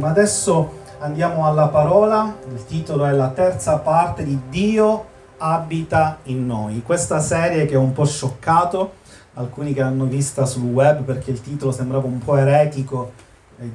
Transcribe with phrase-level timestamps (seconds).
[0.00, 5.04] Ma adesso andiamo alla parola, il titolo è la terza parte di Dio
[5.36, 6.82] abita in noi.
[6.82, 8.92] Questa serie che è un po' scioccato,
[9.34, 13.12] alcuni che l'hanno vista sul web perché il titolo sembrava un po' eretico,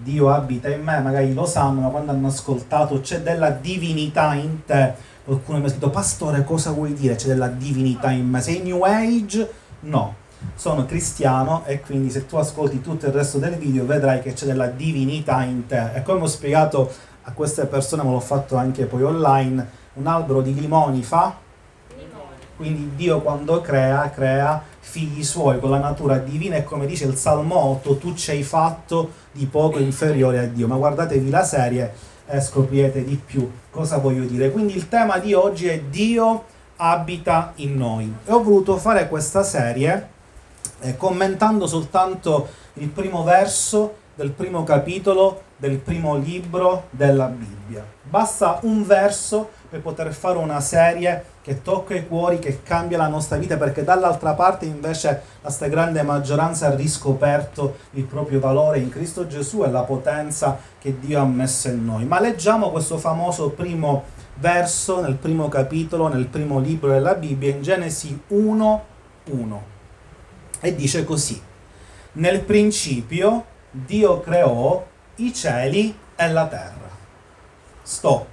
[0.02, 4.66] Dio abita in me, magari lo sanno, ma quando hanno ascoltato c'è della divinità in
[4.66, 8.42] te, qualcuno mi ha scritto, pastore cosa vuoi dire c'è della divinità in me?
[8.42, 9.48] Sei New Age?
[9.82, 10.16] No,
[10.56, 14.46] sono cristiano e quindi se tu ascolti tutto il resto del video vedrai che c'è
[14.46, 15.94] della divinità in te.
[15.94, 16.92] E come ho spiegato
[17.24, 21.44] a queste persone, ma l'ho fatto anche poi online, un albero di limoni fa?
[22.56, 27.16] Quindi Dio quando crea, crea figli suoi con la natura divina e come dice il
[27.16, 30.68] Salmo 8, tu ci hai fatto di poco inferiore a Dio.
[30.68, 31.94] Ma guardatevi la serie
[32.26, 34.52] e scoprirete di più cosa voglio dire.
[34.52, 36.46] Quindi il tema di oggi è Dio
[36.78, 38.14] abita in noi.
[38.26, 40.14] E ho voluto fare questa serie
[40.86, 47.84] eh, commentando soltanto il primo verso del primo capitolo del primo libro della Bibbia.
[48.04, 53.08] Basta un verso per poter fare una serie che tocca i cuori, che cambia la
[53.08, 58.90] nostra vita, perché dall'altra parte invece la stragrande maggioranza ha riscoperto il proprio valore in
[58.90, 62.06] Cristo Gesù e la potenza che Dio ha messo in noi.
[62.06, 64.04] Ma leggiamo questo famoso primo
[64.36, 68.84] verso nel primo capitolo, nel primo libro della Bibbia, in Genesi 1,
[69.32, 69.74] 1
[70.66, 71.40] e dice così,
[72.14, 74.84] nel principio Dio creò
[75.18, 76.90] i cieli e la terra.
[77.84, 78.26] Stop.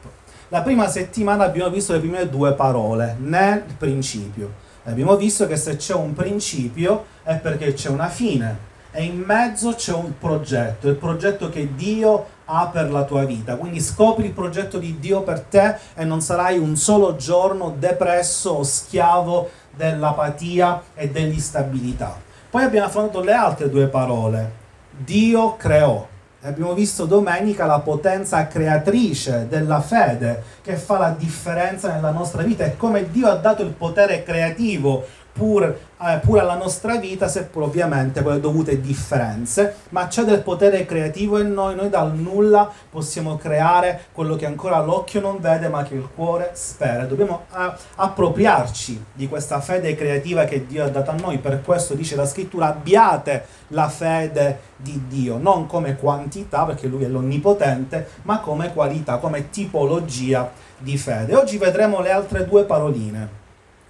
[0.49, 4.61] La prima settimana abbiamo visto le prime due parole, nel principio.
[4.85, 9.75] Abbiamo visto che se c'è un principio è perché c'è una fine e in mezzo
[9.75, 13.57] c'è un progetto, il progetto che Dio ha per la tua vita.
[13.57, 18.51] Quindi scopri il progetto di Dio per te e non sarai un solo giorno depresso
[18.51, 22.17] o schiavo dell'apatia e dell'instabilità.
[22.51, 24.61] Poi abbiamo affrontato le altre due parole.
[24.91, 26.07] Dio creò.
[26.43, 32.65] Abbiamo visto domenica la potenza creatrice della fede che fa la differenza nella nostra vita
[32.65, 37.63] e come Dio ha dato il potere creativo pur, eh, pure alla nostra vita, seppur
[37.63, 42.71] ovviamente con le dovute differenze, ma c'è del potere creativo in noi, noi dal nulla
[42.91, 47.05] possiamo creare quello che ancora l'occhio non vede ma che il cuore spera.
[47.05, 51.95] Dobbiamo eh, appropriarci di questa fede creativa che Dio ha dato a noi, per questo
[51.95, 58.09] dice la scrittura abbiate la fede di Dio, non come quantità perché Lui è l'onnipotente,
[58.23, 61.35] ma come qualità, come tipologia di fede.
[61.35, 63.41] Oggi vedremo le altre due paroline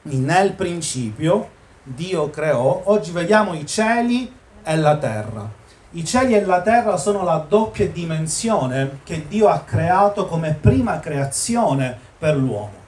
[0.02, 4.32] nel principio Dio creò, oggi vediamo i cieli
[4.62, 5.48] e la terra.
[5.90, 11.00] I cieli e la terra sono la doppia dimensione che Dio ha creato come prima
[11.00, 12.80] creazione per l'uomo.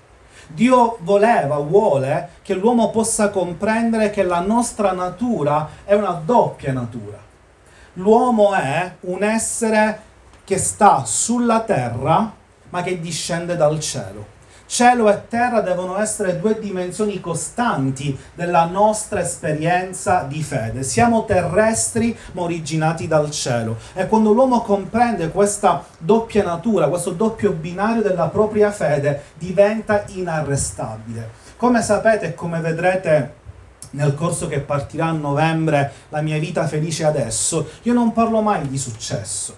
[0.46, 7.18] Dio voleva, vuole che l'uomo possa comprendere che la nostra natura è una doppia natura.
[7.94, 10.00] L'uomo è un essere
[10.44, 12.32] che sta sulla terra
[12.70, 14.33] ma che discende dal cielo.
[14.74, 20.82] Cielo e terra devono essere due dimensioni costanti della nostra esperienza di fede.
[20.82, 23.76] Siamo terrestri ma originati dal cielo.
[23.92, 31.30] E quando l'uomo comprende questa doppia natura, questo doppio binario della propria fede, diventa inarrestabile.
[31.56, 33.34] Come sapete e come vedrete
[33.90, 38.66] nel corso che partirà a novembre, la mia vita felice adesso, io non parlo mai
[38.66, 39.56] di successo.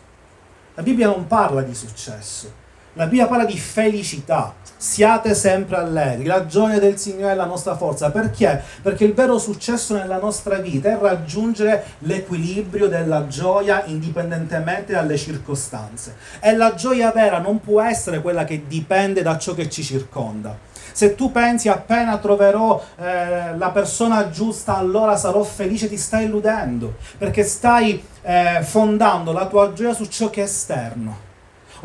[0.74, 2.64] La Bibbia non parla di successo.
[2.92, 7.76] La Bibbia parla di felicità siate sempre allegri, la gioia del Signore è la nostra
[7.76, 8.10] forza.
[8.10, 8.62] Perché?
[8.82, 16.16] Perché il vero successo nella nostra vita è raggiungere l'equilibrio della gioia indipendentemente dalle circostanze.
[16.40, 20.74] E la gioia vera non può essere quella che dipende da ciò che ci circonda.
[20.92, 26.94] Se tu pensi appena troverò eh, la persona giusta, allora sarò felice, ti stai illudendo,
[27.18, 31.25] perché stai eh, fondando la tua gioia su ciò che è esterno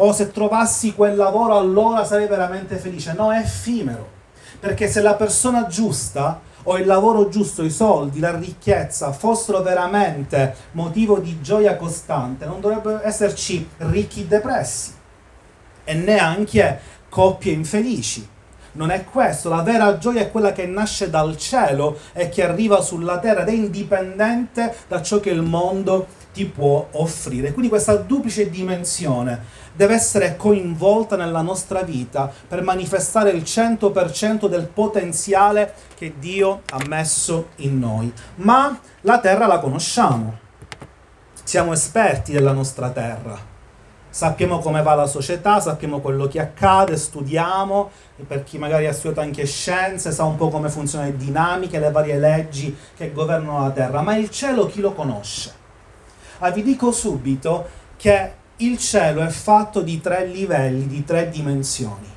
[0.03, 3.13] o se trovassi quel lavoro allora sarei veramente felice.
[3.13, 4.19] No, è effimero.
[4.59, 10.56] Perché se la persona giusta o il lavoro giusto, i soldi, la ricchezza fossero veramente
[10.72, 14.94] motivo di gioia costante, non dovrebbero esserci ricchi depressi
[15.84, 16.79] e neanche
[17.09, 18.28] coppie infelici.
[18.73, 22.81] Non è questo, la vera gioia è quella che nasce dal cielo e che arriva
[22.81, 27.52] sulla terra ed è indipendente da ciò che il mondo ti può offrire.
[27.52, 34.68] Quindi questa duplice dimensione deve essere coinvolta nella nostra vita per manifestare il 100% del
[34.68, 38.12] potenziale che Dio ha messo in noi.
[38.35, 40.38] Ma la terra la conosciamo,
[41.44, 43.50] siamo esperti della nostra terra.
[44.14, 47.90] Sappiamo come va la società, sappiamo quello che accade, studiamo,
[48.28, 51.91] per chi magari ha studiato anche scienze, sa un po' come funzionano le dinamiche, le
[51.91, 55.53] varie leggi che governano la terra, ma il cielo chi lo conosce?
[56.40, 57.66] Ah, vi dico subito
[57.96, 58.34] che
[58.66, 62.09] il cielo è fatto di tre livelli, di tre dimensioni.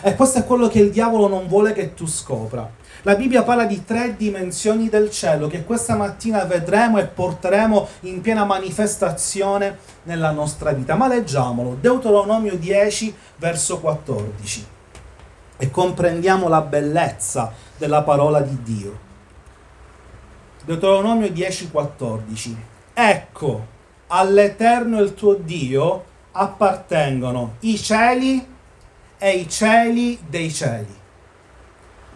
[0.00, 2.68] E questo è quello che il diavolo non vuole che tu scopra.
[3.02, 8.20] La Bibbia parla di tre dimensioni del cielo che questa mattina vedremo e porteremo in
[8.20, 10.94] piena manifestazione nella nostra vita.
[10.94, 14.66] Ma leggiamolo, Deuteronomio 10, verso 14,
[15.56, 18.98] e comprendiamo la bellezza della parola di Dio.
[20.64, 22.56] Deuteronomio 10, 14.
[22.94, 23.66] Ecco,
[24.14, 28.46] all'Eterno il tuo Dio appartengono i cieli
[29.16, 31.00] e i cieli dei cieli.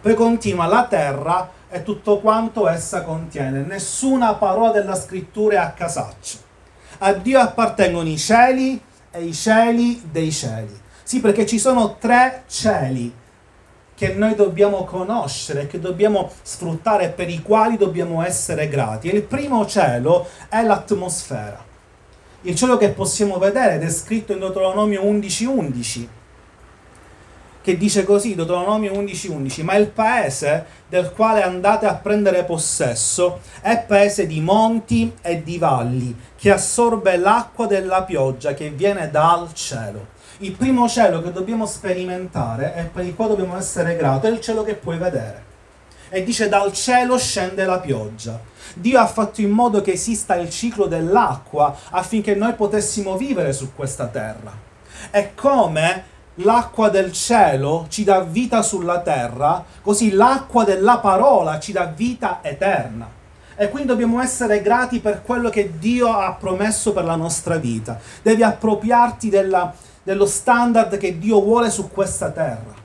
[0.01, 3.61] Poi continua la terra e tutto quanto essa contiene.
[3.63, 6.37] Nessuna parola della scrittura è a casaccio.
[6.99, 8.79] A Dio appartengono i cieli
[9.09, 10.79] e i cieli dei cieli.
[11.01, 13.11] Sì, perché ci sono tre cieli
[13.95, 19.09] che noi dobbiamo conoscere, che dobbiamo sfruttare per i quali dobbiamo essere grati.
[19.09, 21.65] E il primo cielo è l'atmosfera.
[22.47, 26.09] Il cielo che possiamo vedere ed è scritto in Deuteronomio 11:11, 11,
[27.61, 33.41] che dice così, Deuteronomio 11:11, 11, ma il paese del quale andate a prendere possesso
[33.59, 39.53] è paese di monti e di valli, che assorbe l'acqua della pioggia che viene dal
[39.53, 40.15] cielo.
[40.37, 44.39] Il primo cielo che dobbiamo sperimentare e per il quale dobbiamo essere grati è il
[44.39, 45.46] cielo che puoi vedere.
[46.09, 48.39] E dice dal cielo scende la pioggia.
[48.73, 53.73] Dio ha fatto in modo che esista il ciclo dell'acqua affinché noi potessimo vivere su
[53.75, 54.51] questa terra.
[55.11, 61.71] E come l'acqua del cielo ci dà vita sulla terra, così l'acqua della parola ci
[61.71, 63.15] dà vita eterna.
[63.55, 67.99] E quindi dobbiamo essere grati per quello che Dio ha promesso per la nostra vita.
[68.21, 69.73] Devi appropriarti della,
[70.03, 72.76] dello standard che Dio vuole su questa terra.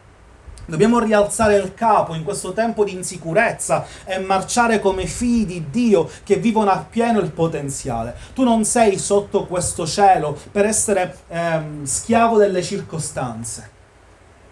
[0.64, 6.09] Dobbiamo rialzare il capo in questo tempo di insicurezza e marciare come figli di Dio
[6.25, 8.14] che vivono appieno il potenziale.
[8.35, 13.81] Tu non sei sotto questo cielo per essere ehm, schiavo delle circostanze.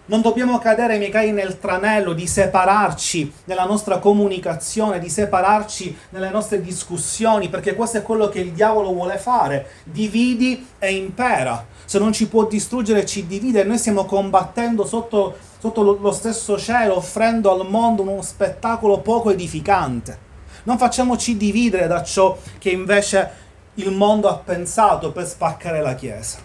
[0.03, 6.29] Non dobbiamo cadere, miei cari, nel tranello di separarci nella nostra comunicazione, di separarci nelle
[6.29, 9.67] nostre discussioni, perché questo è quello che il diavolo vuole fare.
[9.85, 11.65] Dividi e impera.
[11.85, 13.63] Se non ci può distruggere, ci divide.
[13.63, 20.29] Noi stiamo combattendo sotto, sotto lo stesso cielo, offrendo al mondo uno spettacolo poco edificante.
[20.63, 23.29] Non facciamoci dividere da ciò che invece
[23.75, 26.39] il mondo ha pensato per spaccare la Chiesa.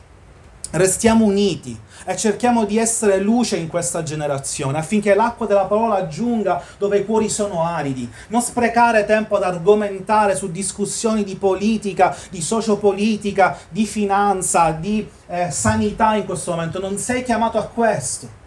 [0.72, 6.62] Restiamo uniti e cerchiamo di essere luce in questa generazione affinché l'acqua della parola giunga
[6.76, 8.10] dove i cuori sono aridi.
[8.28, 15.50] Non sprecare tempo ad argomentare su discussioni di politica, di sociopolitica, di finanza, di eh,
[15.50, 16.80] sanità in questo momento.
[16.80, 18.44] Non sei chiamato a questo.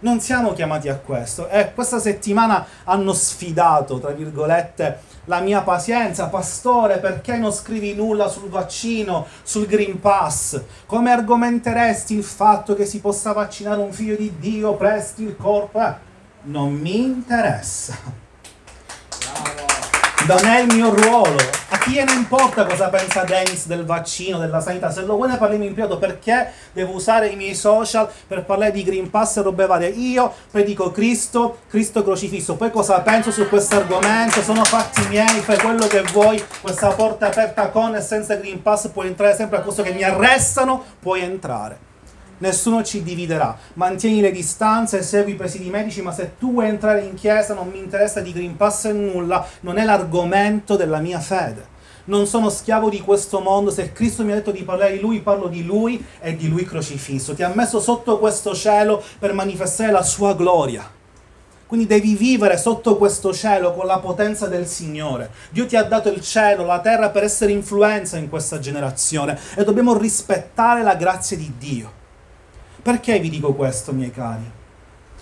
[0.00, 1.48] Non siamo chiamati a questo.
[1.48, 6.28] E questa settimana hanno sfidato, tra virgolette, la mia pazienza.
[6.28, 10.60] Pastore, perché non scrivi nulla sul vaccino, sul Green Pass?
[10.86, 15.80] Come argomenteresti il fatto che si possa vaccinare un figlio di Dio, presti il corpo?
[15.80, 15.94] Eh,
[16.42, 18.26] non mi interessa
[20.26, 21.36] non è il mio ruolo.
[21.70, 24.90] A chi ne importa cosa pensa Dennis del vaccino, della sanità?
[24.90, 28.82] Se lo vuole parliamo in privato perché devo usare i miei social per parlare di
[28.82, 29.88] Green Pass e robe varie.
[29.88, 32.56] Io predico Cristo, Cristo crocifisso.
[32.56, 34.42] Poi cosa penso su questo argomento?
[34.42, 36.42] Sono fatti miei, fai quello che vuoi.
[36.60, 40.02] Questa porta aperta con e senza Green Pass puoi entrare sempre a costo che mi
[40.02, 41.87] arrestano, puoi entrare
[42.38, 43.56] nessuno ci dividerà.
[43.74, 47.68] Mantieni le distanze, segui i presidi medici, ma se tu vuoi entrare in chiesa non
[47.68, 51.76] mi interessa di Green Pass e nulla, non è l'argomento della mia fede.
[52.04, 55.20] Non sono schiavo di questo mondo, se Cristo mi ha detto di parlare di Lui,
[55.20, 57.34] parlo di Lui e di Lui crocifisso.
[57.34, 60.96] Ti ha messo sotto questo cielo per manifestare la sua gloria.
[61.66, 65.30] Quindi devi vivere sotto questo cielo con la potenza del Signore.
[65.50, 69.62] Dio ti ha dato il cielo, la terra per essere influenza in questa generazione e
[69.64, 71.97] dobbiamo rispettare la grazia di Dio.
[72.88, 74.50] Perché vi dico questo, miei cari?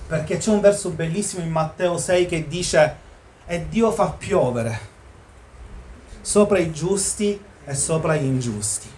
[0.06, 2.94] Perché c'è un verso bellissimo in Matteo 6 che dice
[3.44, 4.78] e Dio fa piovere
[6.20, 8.88] sopra i giusti e sopra gli ingiusti.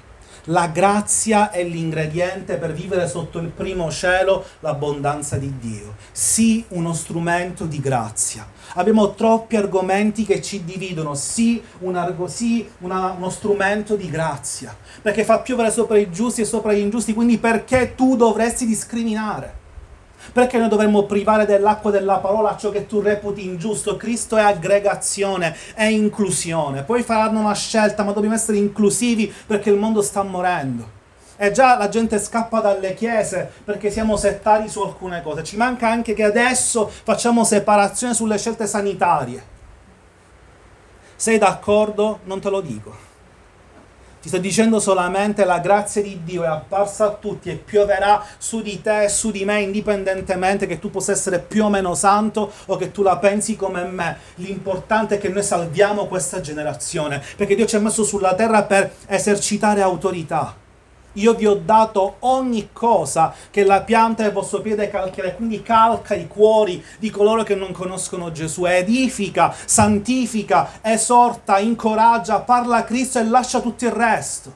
[0.51, 5.97] La grazia è l'ingrediente per vivere sotto il primo cielo l'abbondanza di Dio.
[6.11, 8.49] Sii uno strumento di grazia.
[8.75, 11.15] Abbiamo troppi argomenti che ci dividono.
[11.15, 14.75] Sii, un argo, sii una, uno strumento di grazia.
[15.03, 17.13] Perché fa piovere sopra i giusti e sopra gli ingiusti.
[17.13, 19.58] Quindi perché tu dovresti discriminare?
[20.33, 23.97] Perché noi dovremmo privare dell'acqua della parola ciò che tu reputi ingiusto?
[23.97, 26.83] Cristo è aggregazione, è inclusione.
[26.83, 30.97] Poi faranno una scelta, ma dobbiamo essere inclusivi perché il mondo sta morendo.
[31.37, 35.45] E già la gente scappa dalle chiese perché siamo settari su alcune cose.
[35.45, 39.43] Ci manca anche che adesso facciamo separazione sulle scelte sanitarie.
[41.15, 42.21] Sei d'accordo?
[42.25, 43.08] Non te lo dico.
[44.21, 48.63] Ti sto dicendo solamente la grazia di Dio è apparsa a tutti e pioverà su
[48.63, 52.51] di te e su di me indipendentemente che tu possa essere più o meno santo
[52.67, 54.19] o che tu la pensi come me.
[54.37, 58.93] L'importante è che noi salviamo questa generazione perché Dio ci ha messo sulla terra per
[59.07, 60.67] esercitare autorità.
[61.15, 66.15] Io vi ho dato ogni cosa che la pianta del vostro piede calcherà, quindi calca
[66.15, 73.19] i cuori di coloro che non conoscono Gesù, edifica, santifica, esorta, incoraggia, parla a Cristo
[73.19, 74.55] e lascia tutto il resto.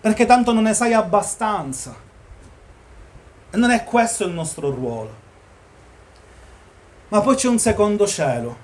[0.00, 1.94] Perché tanto non ne sai abbastanza.
[3.50, 5.20] E non è questo il nostro ruolo.
[7.08, 8.56] Ma poi c'è un secondo cielo,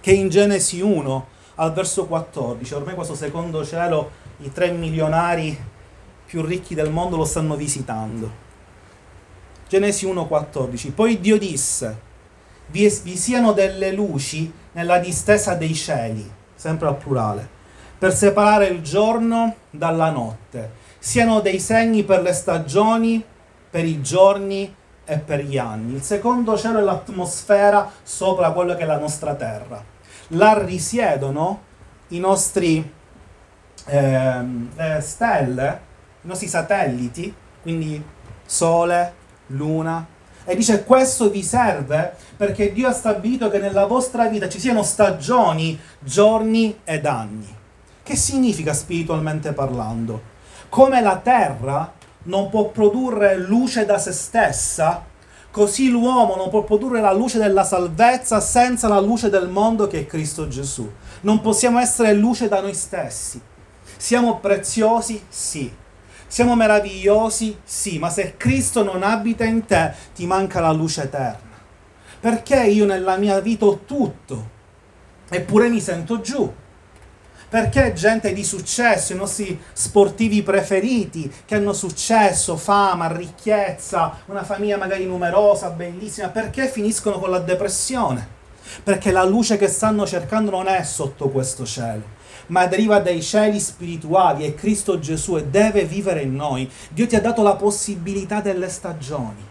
[0.00, 5.56] che in Genesi 1 al verso 14, ormai questo secondo cielo i tre milionari
[6.26, 8.42] più ricchi del mondo lo stanno visitando.
[9.68, 10.92] Genesi 1:14.
[10.92, 12.00] Poi Dio disse,
[12.66, 17.48] vi, vi siano delle luci nella distesa dei cieli, sempre al plurale,
[17.98, 23.24] per separare il giorno dalla notte, siano dei segni per le stagioni,
[23.70, 25.94] per i giorni e per gli anni.
[25.94, 29.93] Il secondo cielo è l'atmosfera sopra quello che è la nostra terra.
[30.34, 31.62] Là risiedono
[32.08, 32.92] i nostri
[33.86, 35.80] ehm, eh, stelle,
[36.22, 38.02] i nostri satelliti, quindi
[38.44, 39.14] Sole,
[39.48, 40.06] Luna,
[40.46, 44.82] e dice questo vi serve perché Dio ha stabilito che nella vostra vita ci siano
[44.82, 47.62] stagioni, giorni ed anni.
[48.02, 50.32] Che significa spiritualmente parlando?
[50.68, 51.92] Come la terra
[52.24, 55.02] non può produrre luce da se stessa,
[55.54, 60.00] così l'uomo non può produrre la luce della salvezza senza la luce del mondo che
[60.00, 60.90] è Cristo Gesù.
[61.20, 63.40] Non possiamo essere luce da noi stessi.
[63.96, 65.22] Siamo preziosi?
[65.28, 65.72] Sì.
[66.26, 67.56] Siamo meravigliosi?
[67.62, 71.56] Sì, ma se Cristo non abita in te, ti manca la luce eterna.
[72.18, 74.50] Perché io nella mia vita ho tutto,
[75.28, 76.52] eppure mi sento giù?
[77.54, 84.76] Perché gente di successo, i nostri sportivi preferiti, che hanno successo, fama, ricchezza, una famiglia
[84.76, 88.26] magari numerosa, bellissima, perché finiscono con la depressione?
[88.82, 93.60] Perché la luce che stanno cercando non è sotto questo cielo ma deriva dai cieli
[93.60, 96.68] spirituali, è Cristo Gesù e deve vivere in noi.
[96.90, 99.46] Dio ti ha dato la possibilità delle stagioni,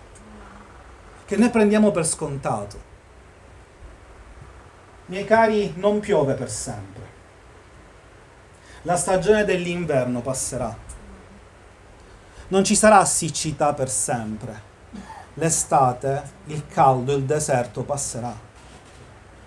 [1.26, 2.82] che noi prendiamo per scontato.
[5.06, 7.13] Miei cari, non piove per sempre.
[8.84, 10.76] La stagione dell'inverno passerà.
[12.50, 14.72] Non ci sarà siccità per sempre.
[15.36, 18.52] L'estate, il caldo, il deserto passerà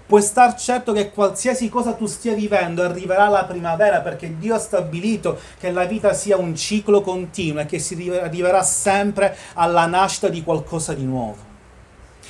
[0.06, 4.58] puoi star certo che qualsiasi cosa tu stia vivendo arriverà la primavera perché Dio ha
[4.58, 10.28] stabilito che la vita sia un ciclo continuo e che si arriverà sempre alla nascita
[10.28, 11.54] di qualcosa di nuovo.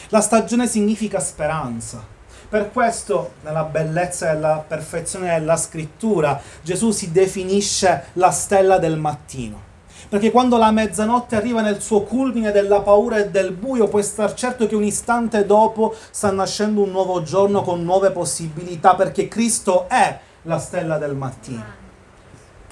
[0.08, 2.14] La stagione significa speranza.
[2.48, 8.98] Per questo, nella bellezza e nella perfezione della scrittura, Gesù si definisce la stella del
[8.98, 9.66] mattino.
[10.08, 14.34] Perché quando la mezzanotte arriva nel suo culmine della paura e del buio, puoi star
[14.34, 19.88] certo che un istante dopo sta nascendo un nuovo giorno con nuove possibilità, perché Cristo
[19.88, 21.64] è la stella del mattino.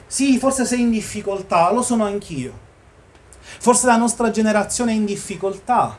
[0.07, 2.53] Sì, forse sei in difficoltà, lo sono anch'io.
[3.41, 5.99] Forse la nostra generazione è in difficoltà.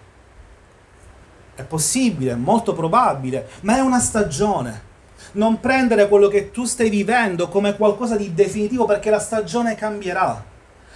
[1.55, 4.93] È possibile, è molto probabile, ma è una stagione.
[5.33, 10.43] Non prendere quello che tu stai vivendo come qualcosa di definitivo perché la stagione cambierà.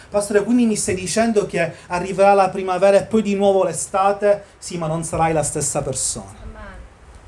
[0.10, 4.44] Pastore, quindi mi stai dicendo che arriverà la primavera e poi di nuovo l'estate?
[4.58, 6.48] Sì, ma non sarai la stessa persona.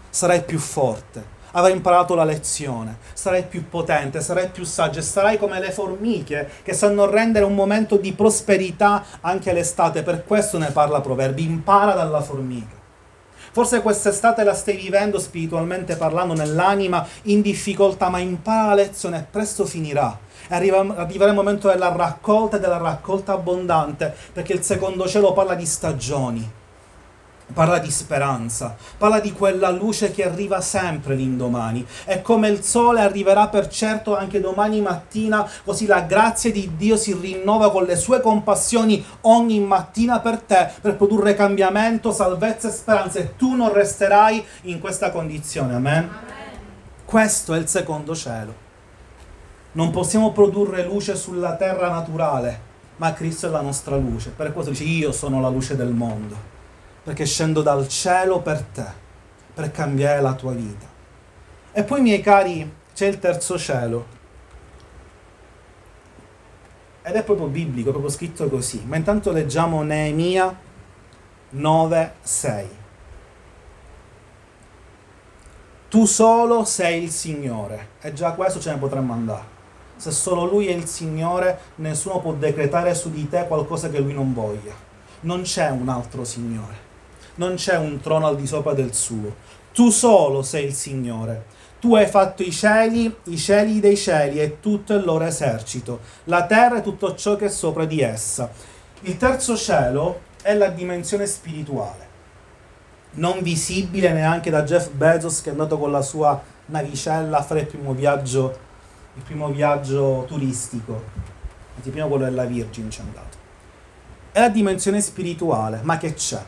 [0.10, 5.38] Sarai più forte, avrai imparato la lezione, sarai più potente, sarai più saggio e sarai
[5.38, 10.04] come le formiche che sanno rendere un momento di prosperità anche l'estate.
[10.04, 12.81] Per questo ne parla Proverbi, impara dalla formica.
[13.54, 19.26] Forse quest'estate la stai vivendo spiritualmente parlando nell'anima in difficoltà, ma impara la lezione e
[19.30, 20.18] presto finirà.
[20.48, 25.56] Arriva, arriverà il momento della raccolta e della raccolta abbondante, perché il secondo cielo parla
[25.56, 26.50] di stagioni,
[27.54, 31.86] parla di speranza, parla di quella luce che arriva sempre l'indomani.
[32.06, 36.98] E come il sole arriverà per certo anche domani mattina, così la grazia di Dio
[36.98, 42.72] si rinnova con le sue compassioni ogni mattina per te, per produrre cambiamento, salvezza e
[42.72, 43.20] speranza.
[43.20, 45.76] E tu non resterai in questa condizione.
[45.76, 45.98] Amen.
[45.98, 46.32] Amen.
[47.06, 48.70] Questo è il secondo cielo.
[49.74, 52.60] Non possiamo produrre luce sulla terra naturale,
[52.98, 54.30] ma Cristo è la nostra luce.
[54.30, 56.36] Per questo dice io sono la luce del mondo,
[57.04, 58.86] perché scendo dal cielo per te,
[59.54, 60.88] per cambiare la tua vita.
[61.72, 64.20] E poi, miei cari, c'è il terzo cielo.
[67.04, 68.84] Ed è proprio biblico, è proprio scritto così.
[68.86, 70.56] Ma intanto leggiamo Neemia
[71.50, 72.68] 9, 6.
[75.90, 77.90] Tu solo sei il Signore.
[78.02, 79.44] E già questo ce ne potremmo andare
[79.98, 84.14] Se solo Lui è il Signore, nessuno può decretare su di te qualcosa che Lui
[84.14, 84.74] non voglia.
[85.22, 86.91] Non c'è un altro Signore.
[87.36, 89.36] Non c'è un trono al di sopra del suo.
[89.74, 91.46] Tu solo sei il Signore.
[91.82, 96.46] Tu hai fatto i cieli, i cieli dei cieli e tutto il loro esercito, la
[96.46, 98.52] terra e tutto ciò che è sopra di essa.
[99.02, 102.08] Il terzo cielo è la dimensione spirituale,
[103.14, 107.62] non visibile neanche da Jeff Bezos che è andato con la sua navicella a fare
[107.62, 108.60] il primo viaggio,
[109.16, 111.02] il primo viaggio turistico,
[111.76, 113.38] anzi prima quello della Virgin ci è andato.
[114.32, 116.44] È la dimensione spirituale, ma che c'è?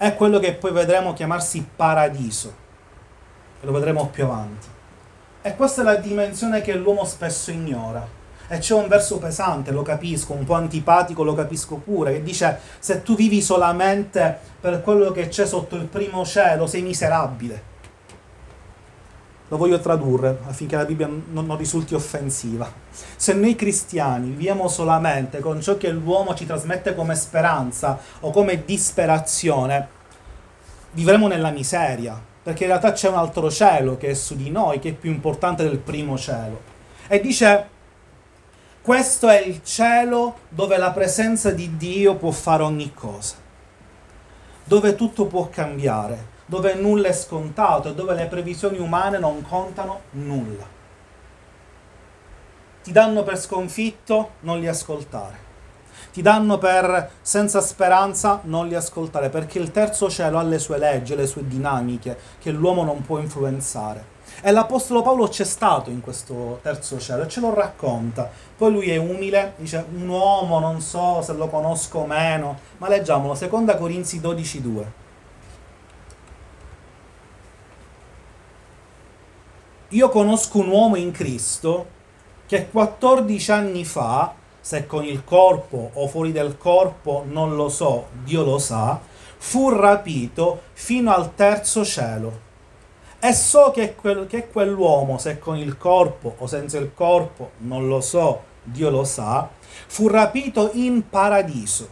[0.00, 2.54] È quello che poi vedremo chiamarsi paradiso
[3.60, 4.66] e lo vedremo più avanti.
[5.42, 8.08] E questa è la dimensione che l'uomo spesso ignora.
[8.48, 12.60] E c'è un verso pesante, lo capisco, un po' antipatico, lo capisco pure, che dice
[12.78, 17.62] se tu vivi solamente per quello che c'è sotto il primo cielo, sei miserabile.
[19.50, 22.72] Lo voglio tradurre affinché la Bibbia non, non risulti offensiva.
[23.16, 28.64] Se noi cristiani viviamo solamente con ciò che l'uomo ci trasmette come speranza o come
[28.64, 29.88] disperazione,
[30.92, 34.78] vivremo nella miseria, perché in realtà c'è un altro cielo che è su di noi,
[34.78, 36.60] che è più importante del primo cielo.
[37.08, 37.66] E dice,
[38.80, 43.34] questo è il cielo dove la presenza di Dio può fare ogni cosa,
[44.62, 50.00] dove tutto può cambiare, dove nulla è scontato e dove le previsioni umane non contano
[50.10, 50.66] nulla.
[52.82, 55.48] Ti danno per sconfitto, non li ascoltare
[56.12, 60.76] ti danno per senza speranza, non li ascoltare, perché il terzo cielo ha le sue
[60.76, 64.18] leggi, le sue dinamiche che l'uomo non può influenzare.
[64.42, 68.28] E l'Apostolo Paolo c'è stato in questo terzo cielo e ce lo racconta.
[68.56, 72.88] Poi lui è umile, dice un uomo, non so se lo conosco o meno, ma
[72.88, 74.99] leggiamolo, 2 Corinzi 12,2.
[79.92, 81.98] Io conosco un uomo in Cristo
[82.46, 88.06] che 14 anni fa se con il corpo o fuori del corpo non lo so,
[88.22, 89.00] Dio lo sa,
[89.36, 92.48] fu rapito fino al terzo cielo.
[93.18, 97.88] E so che, quel, che quell'uomo, se con il corpo o senza il corpo, non
[97.88, 99.48] lo so, Dio lo sa,
[99.88, 101.88] fu rapito in paradiso.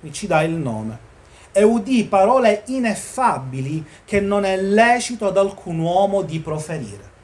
[0.00, 1.06] Mi ci dà il nome.
[1.52, 7.16] E udì parole ineffabili che non è lecito ad alcun uomo di proferire.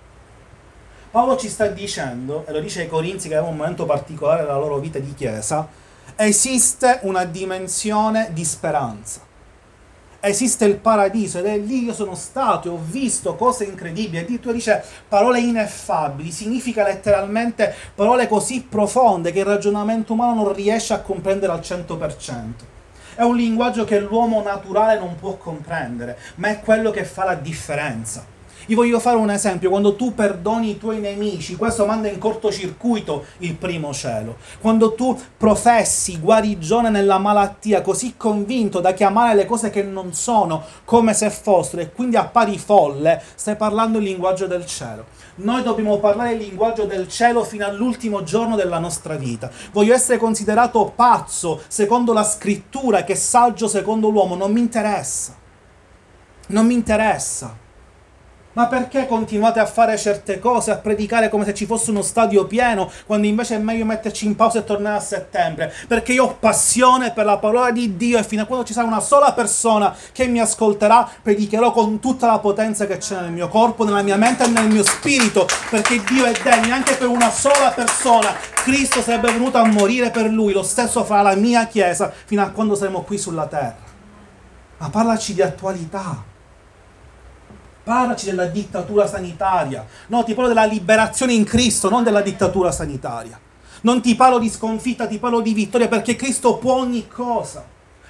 [1.15, 4.59] Paolo ci sta dicendo, e lo dice ai Corinzi che è un momento particolare della
[4.59, 5.65] loro vita di chiesa,
[6.17, 9.21] esiste una dimensione di speranza.
[10.19, 14.25] Esiste il paradiso ed è lì io sono stato e ho visto cose incredibili.
[14.25, 20.95] Addirittura dice parole ineffabili, significa letteralmente parole così profonde che il ragionamento umano non riesce
[20.95, 22.43] a comprendere al 100%.
[23.15, 27.35] È un linguaggio che l'uomo naturale non può comprendere, ma è quello che fa la
[27.37, 28.34] differenza.
[28.67, 33.25] Vi voglio fare un esempio, quando tu perdoni i tuoi nemici, questo manda in cortocircuito
[33.39, 34.37] il primo cielo.
[34.59, 40.63] Quando tu professi guarigione nella malattia, così convinto da chiamare le cose che non sono
[40.85, 45.07] come se fossero e quindi appari folle, stai parlando il linguaggio del cielo.
[45.37, 49.51] Noi dobbiamo parlare il linguaggio del cielo fino all'ultimo giorno della nostra vita.
[49.73, 55.37] Voglio essere considerato pazzo secondo la scrittura, che saggio secondo l'uomo, non mi interessa.
[56.47, 57.63] Non mi interessa.
[58.55, 62.47] Ma perché continuate a fare certe cose, a predicare come se ci fosse uno stadio
[62.47, 65.73] pieno, quando invece è meglio metterci in pausa e tornare a settembre?
[65.89, 68.87] Perché io ho passione per la parola di Dio e fino a quando ci sarà
[68.87, 73.49] una sola persona che mi ascolterà, predicherò con tutta la potenza che c'è nel mio
[73.49, 77.31] corpo, nella mia mente e nel mio spirito, perché Dio è degno, anche per una
[77.31, 78.33] sola persona.
[78.63, 82.51] Cristo sarebbe venuto a morire per lui, lo stesso farà la mia Chiesa fino a
[82.51, 83.83] quando saremo qui sulla terra.
[84.79, 86.33] Ma parlaci di attualità
[87.85, 89.87] Parlaci della dittatura sanitaria.
[90.07, 93.39] No, ti parlo della liberazione in Cristo, non della dittatura sanitaria.
[93.83, 97.63] Non ti parlo di sconfitta, ti parlo di vittoria perché Cristo può ogni cosa.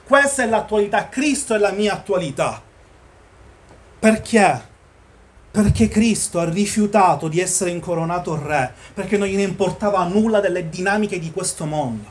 [0.07, 2.63] Questa è l'attualità, Cristo è la mia attualità.
[3.99, 4.73] Perché?
[5.51, 11.19] Perché Cristo ha rifiutato di essere incoronato re, perché non gliene importava nulla delle dinamiche
[11.19, 12.09] di questo mondo.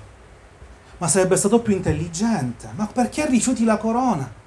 [0.98, 2.70] Ma sarebbe stato più intelligente.
[2.76, 4.42] Ma perché rifiuti la corona?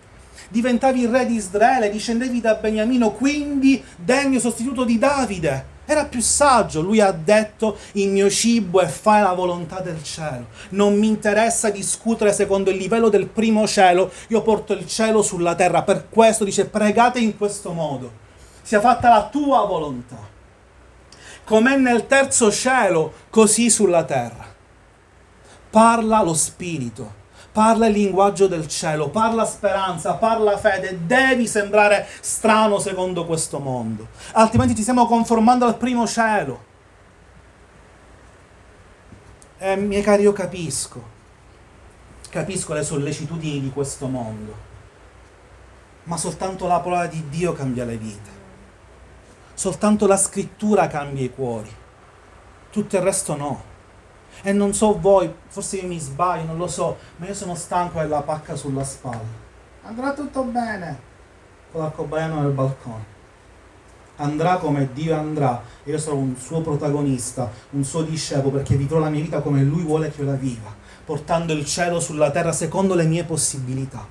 [0.48, 5.74] Diventavi re di Israele, discendevi da Beniamino, quindi degno sostituto di Davide.
[5.88, 10.48] Era più saggio, lui ha detto il mio cibo è fare la volontà del cielo.
[10.70, 15.54] Non mi interessa discutere secondo il livello del primo cielo, io porto il cielo sulla
[15.54, 15.82] terra.
[15.82, 18.10] Per questo dice pregate in questo modo,
[18.62, 20.18] sia fatta la tua volontà.
[21.44, 24.44] Com'è nel terzo cielo, così sulla terra.
[25.70, 27.15] Parla lo Spirito
[27.56, 34.08] parla il linguaggio del cielo, parla speranza, parla fede, devi sembrare strano secondo questo mondo,
[34.32, 36.64] altrimenti ti stiamo conformando al primo cielo.
[39.56, 41.02] E miei cari, io capisco,
[42.28, 44.54] capisco le sollecitudini di questo mondo,
[46.02, 48.30] ma soltanto la parola di Dio cambia le vite,
[49.54, 51.74] soltanto la scrittura cambia i cuori,
[52.68, 53.74] tutto il resto no.
[54.42, 57.98] E non so voi, forse io mi sbaglio, non lo so, ma io sono stanco
[57.98, 59.44] della pacca sulla spalla.
[59.82, 61.14] Andrà tutto bene
[61.70, 63.14] con l'arcobaleno nel balcone.
[64.16, 65.62] Andrà come Dio andrà.
[65.84, 69.82] Io sarò un suo protagonista, un suo discepolo, perché vivrò la mia vita come Lui
[69.82, 74.06] vuole che io la viva, portando il cielo sulla terra secondo le mie possibilità.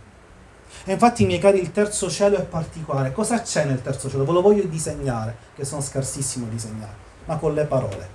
[0.83, 3.11] E infatti, miei cari, il terzo cielo è particolare.
[3.11, 4.25] Cosa c'è nel terzo cielo?
[4.25, 6.93] Ve lo voglio disegnare, che sono scarsissimo a disegnare,
[7.25, 8.14] ma con le parole.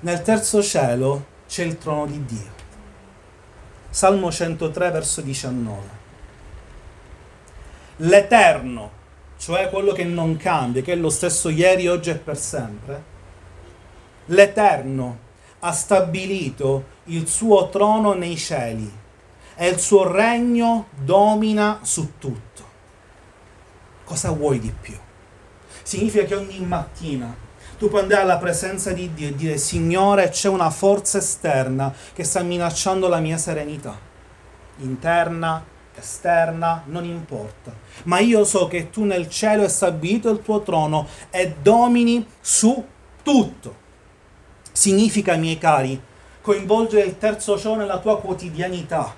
[0.00, 2.56] Nel terzo cielo c'è il trono di Dio.
[3.90, 5.96] Salmo 103, verso 19.
[7.96, 8.90] L'Eterno,
[9.38, 13.02] cioè quello che non cambia, che è lo stesso ieri, oggi e per sempre,
[14.26, 15.18] l'Eterno
[15.58, 18.88] ha stabilito il suo trono nei cieli
[19.56, 22.66] e il suo regno domina su tutto.
[24.04, 24.96] Cosa vuoi di più?
[25.82, 27.46] Significa che ogni mattina
[27.78, 32.24] tu puoi andare alla presenza di Dio e dire Signore c'è una forza esterna che
[32.24, 33.96] sta minacciando la mia serenità,
[34.78, 35.64] interna,
[35.96, 37.72] esterna, non importa.
[38.04, 42.84] Ma io so che tu nel cielo hai stabilito il tuo trono e domini su
[43.22, 43.86] tutto.
[44.72, 46.00] Significa, miei cari,
[46.40, 49.14] coinvolgere il terzo cielo nella tua quotidianità,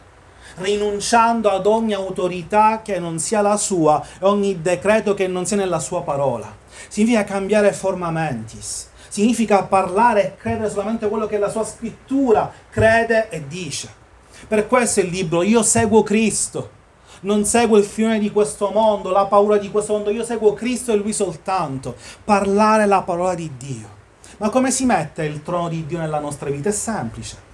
[0.57, 5.57] rinunciando ad ogni autorità che non sia la sua e ogni decreto che non sia
[5.57, 11.49] nella sua parola significa cambiare forma mentis, significa parlare e credere solamente quello che la
[11.49, 13.99] sua scrittura crede e dice.
[14.47, 16.79] Per questo il libro Io seguo Cristo,
[17.23, 20.93] non seguo il fiume di questo mondo, la paura di questo mondo, io seguo Cristo
[20.93, 21.95] e Lui soltanto.
[22.25, 23.99] Parlare la parola di Dio.
[24.39, 26.71] Ma come si mette il trono di Dio nella nostra vita?
[26.71, 27.49] È semplice.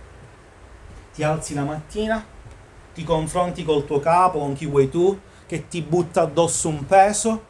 [1.14, 2.24] Ti alzi la mattina,
[2.94, 7.44] ti confronti col tuo capo, con chi vuoi tu, che ti butta addosso un peso,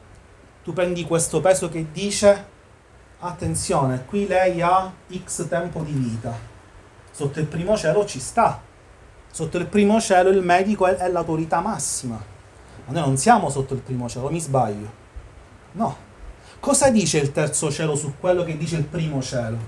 [0.66, 2.44] tu prendi questo peso che dice
[3.20, 4.92] attenzione, qui lei ha
[5.24, 6.37] x tempo di vita.
[7.12, 8.61] Sotto il primo cielo ci sta.
[9.31, 12.16] Sotto il primo cielo il medico è, è l'autorità massima.
[12.16, 14.90] Ma noi non siamo sotto il primo cielo, mi sbaglio.
[15.70, 15.96] No.
[16.59, 19.59] Cosa dice il terzo cielo su quello che dice il primo cielo?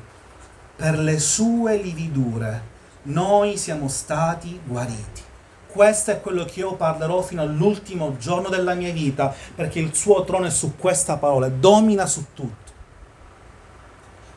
[0.74, 2.62] Per le sue lividure
[3.02, 5.22] noi siamo stati guariti.
[5.70, 10.24] Questo è quello che io parlerò fino all'ultimo giorno della mia vita, perché il suo
[10.24, 12.72] trono è su questa parola, domina su tutto.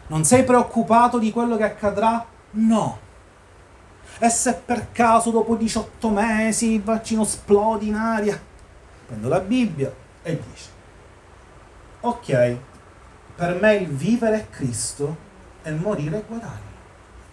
[0.07, 2.25] Non sei preoccupato di quello che accadrà?
[2.51, 2.99] No.
[4.19, 8.39] E se per caso dopo 18 mesi il vaccino esplode in aria?
[9.07, 9.91] Prendo la Bibbia
[10.21, 10.69] e dice,
[12.01, 12.57] ok,
[13.35, 15.15] per me il vivere è Cristo
[15.63, 16.69] e il morire è guadagno.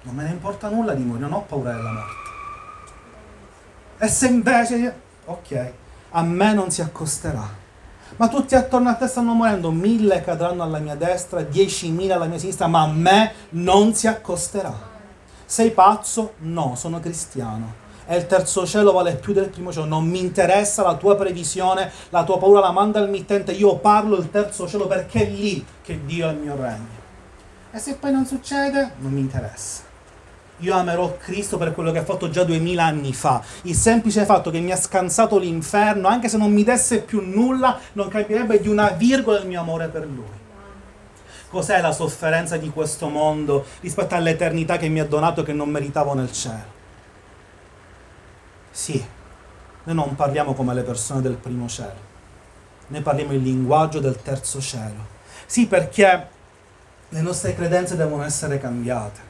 [0.02, 2.27] Non me ne importa nulla di morire, non ho paura della morte.
[4.00, 5.72] E se invece, ok,
[6.10, 7.66] a me non si accosterà.
[8.16, 12.38] Ma tutti attorno a te stanno morendo, mille cadranno alla mia destra, diecimila alla mia
[12.38, 14.72] sinistra, ma a me non si accosterà.
[15.44, 16.34] Sei pazzo?
[16.38, 17.86] No, sono cristiano.
[18.06, 19.86] E il terzo cielo vale più del primo cielo.
[19.86, 23.50] Non mi interessa la tua previsione, la tua paura la manda al mittente.
[23.50, 26.96] Io parlo il terzo cielo perché è lì che Dio è il mio regno.
[27.72, 29.87] E se poi non succede, non mi interessa
[30.58, 33.42] io amerò Cristo per quello che ha fatto già duemila anni fa.
[33.62, 37.78] Il semplice fatto che mi ha scansato l'inferno, anche se non mi desse più nulla,
[37.92, 40.46] non cambierebbe di una virgola il mio amore per Lui.
[41.48, 45.70] Cos'è la sofferenza di questo mondo rispetto all'eternità che mi ha donato e che non
[45.70, 46.76] meritavo nel cielo?
[48.70, 49.02] Sì,
[49.84, 52.06] noi non parliamo come le persone del primo cielo,
[52.88, 55.16] noi parliamo il linguaggio del terzo cielo.
[55.46, 56.28] Sì, perché
[57.08, 59.27] le nostre credenze devono essere cambiate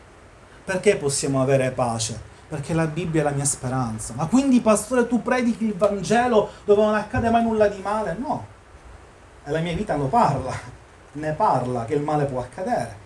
[0.68, 2.20] perché possiamo avere pace?
[2.46, 4.12] Perché la Bibbia è la mia speranza.
[4.14, 8.14] Ma quindi, pastore, tu predichi il Vangelo dove non accade mai nulla di male?
[8.18, 8.46] No.
[9.46, 10.52] E la mia vita lo parla,
[11.12, 12.96] ne parla che il male può accadere.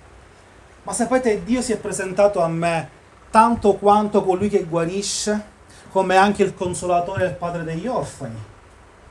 [0.82, 2.88] Ma sapete, Dio si è presentato a me
[3.30, 5.50] tanto quanto colui che guarisce,
[5.92, 8.42] come anche il consolatore e il padre degli orfani.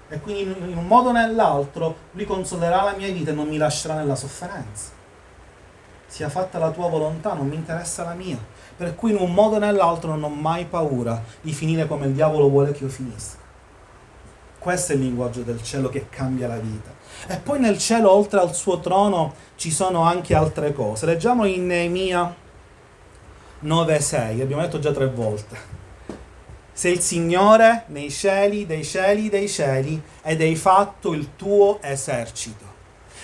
[0.09, 3.55] E quindi in un modo o nell'altro lui consolerà la mia vita e non mi
[3.55, 4.99] lascerà nella sofferenza
[6.11, 8.37] sia fatta la tua volontà, non mi interessa la mia.
[8.75, 12.11] Per cui in un modo o nell'altro non ho mai paura di finire come il
[12.11, 13.37] diavolo vuole che io finisca.
[14.59, 16.89] Questo è il linguaggio del cielo che cambia la vita.
[17.27, 21.05] E poi nel cielo, oltre al suo trono, ci sono anche altre cose.
[21.05, 22.35] Leggiamo in Neemia
[23.63, 25.55] 9:6, abbiamo detto già tre volte.
[26.73, 32.70] Se il Signore nei cieli, dei cieli, dei cieli, ed hai fatto il tuo esercito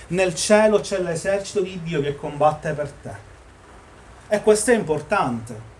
[0.07, 3.11] nel cielo c'è l'esercito di Dio che combatte per te.
[4.29, 5.75] E questo è importante.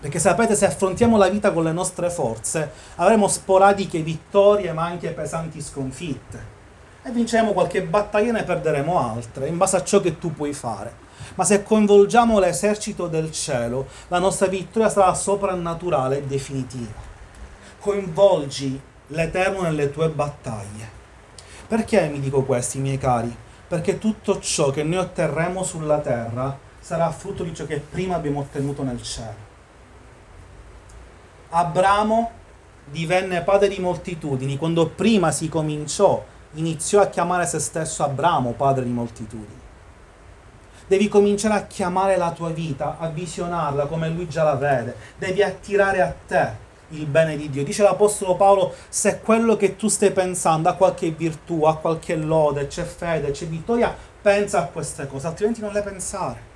[0.00, 5.10] Perché sapete, se affrontiamo la vita con le nostre forze, avremo sporadiche vittorie, ma anche
[5.10, 6.58] pesanti sconfitte.
[7.02, 10.52] E vinceremo qualche battaglia e ne perderemo altre, in base a ciò che tu puoi
[10.52, 11.08] fare.
[11.34, 17.08] Ma se coinvolgiamo l'esercito del cielo, la nostra vittoria sarà soprannaturale e definitiva.
[17.78, 20.99] Coinvolgi l'Eterno nelle tue battaglie.
[21.70, 23.32] Perché mi dico questo, miei cari?
[23.68, 28.40] Perché tutto ciò che noi otterremo sulla terra sarà frutto di ciò che prima abbiamo
[28.40, 29.36] ottenuto nel cielo.
[31.50, 32.30] Abramo
[32.86, 38.82] divenne padre di moltitudini quando prima si cominciò, iniziò a chiamare se stesso Abramo padre
[38.82, 39.60] di moltitudini.
[40.88, 45.40] Devi cominciare a chiamare la tua vita, a visionarla come lui già la vede, devi
[45.40, 47.64] attirare a te il bene di Dio.
[47.64, 52.66] Dice l'Apostolo Paolo, se quello che tu stai pensando ha qualche virtù, ha qualche lode,
[52.66, 56.48] c'è fede, c'è vittoria, pensa a queste cose, altrimenti non le pensare.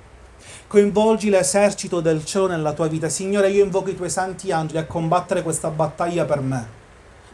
[0.67, 3.07] Coinvolgi l'esercito del cielo nella tua vita.
[3.07, 6.67] Signore, io invoco i tuoi santi angeli a combattere questa battaglia per me,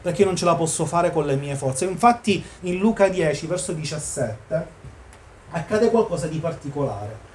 [0.02, 1.86] perché io non ce la posso fare con le mie forze.
[1.86, 4.68] Infatti in Luca 10, verso 17,
[5.52, 7.30] accade qualcosa di particolare.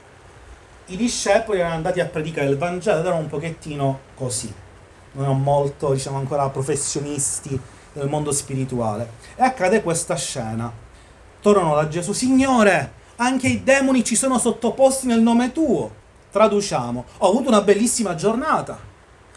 [0.86, 4.52] I discepoli erano andati a predicare il Vangelo ed erano un pochettino così,
[5.12, 7.58] non molto, diciamo, ancora professionisti
[7.92, 9.10] del mondo spirituale.
[9.34, 10.70] E accade questa scena.
[11.40, 16.04] Tornano da Gesù, Signore, anche i demoni ci sono sottoposti nel nome tuo.
[16.30, 18.78] Traduciamo, ho avuto una bellissima giornata,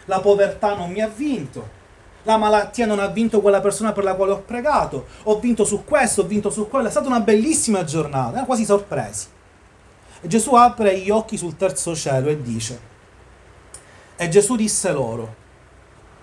[0.06, 1.78] la povertà non mi ha vinto,
[2.24, 5.86] la malattia non ha vinto quella persona per la quale ho pregato, ho vinto su
[5.86, 9.28] questo, ho vinto su quello, è stata una bellissima giornata, erano quasi sorpresi.
[10.20, 12.80] E Gesù apre gli occhi sul terzo cielo e dice,
[14.18, 15.39] e Gesù disse loro,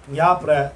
[0.06, 0.74] mi apre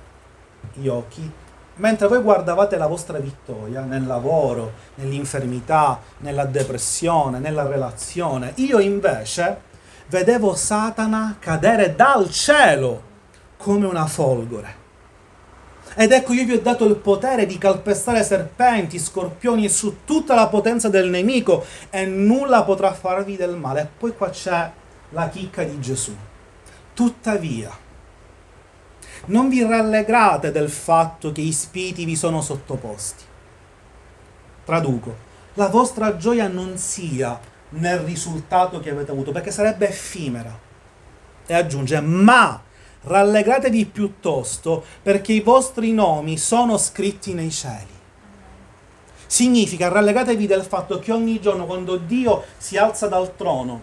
[0.75, 1.31] gli occhi,
[1.77, 9.69] mentre voi guardavate la vostra vittoria nel lavoro, nell'infermità, nella depressione, nella relazione, io invece
[10.09, 13.09] vedevo Satana cadere dal cielo
[13.57, 14.79] come una folgore.
[15.97, 20.35] Ed ecco io vi ho dato il potere di calpestare serpenti, scorpioni e su tutta
[20.35, 23.81] la potenza del nemico e nulla potrà farvi del male.
[23.81, 24.71] E poi qua c'è
[25.11, 26.14] la chicca di Gesù.
[26.95, 27.71] Tuttavia,
[29.26, 33.24] non vi rallegrate del fatto che i spiriti vi sono sottoposti.
[34.64, 37.38] Traduco, la vostra gioia non sia
[37.70, 40.59] nel risultato che avete avuto, perché sarebbe effimera.
[41.46, 42.62] E aggiunge, ma
[43.02, 47.98] rallegratevi piuttosto perché i vostri nomi sono scritti nei cieli.
[49.26, 53.80] Significa rallegratevi del fatto che ogni giorno quando Dio si alza dal trono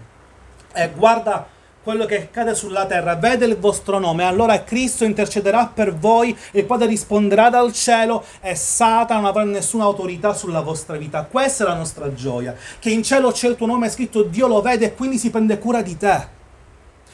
[0.73, 1.47] e guarda
[1.87, 6.65] quello che cade sulla terra, vede il vostro nome, allora Cristo intercederà per voi, il
[6.65, 11.23] Padre risponderà dal cielo e Satana non avrà nessuna autorità sulla vostra vita.
[11.23, 14.59] Questa è la nostra gioia, che in cielo c'è il tuo nome scritto, Dio lo
[14.59, 16.35] vede e quindi si prende cura di te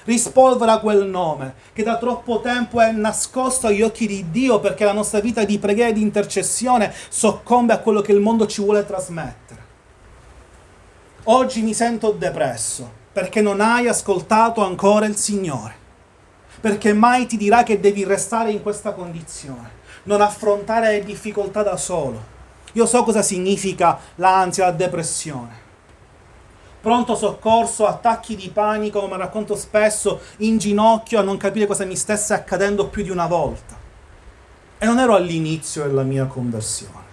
[0.05, 4.91] rispolvera quel nome che da troppo tempo è nascosto agli occhi di Dio perché la
[4.91, 8.83] nostra vita di preghiera e di intercessione soccombe a quello che il mondo ci vuole
[8.87, 9.61] trasmettere.
[11.25, 15.75] Oggi mi sento depresso perché non hai ascoltato ancora il Signore,
[16.59, 21.77] perché mai ti dirà che devi restare in questa condizione, non affrontare le difficoltà da
[21.77, 22.31] solo.
[22.73, 25.61] Io so cosa significa l'ansia, la depressione
[26.83, 31.95] pronto soccorso, attacchi di panico, come racconto spesso, in ginocchio a non capire cosa mi
[31.95, 33.73] stesse accadendo più di una volta.
[34.77, 37.11] E non ero all'inizio della mia conversione.